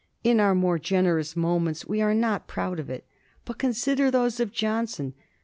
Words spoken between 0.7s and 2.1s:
generous moments we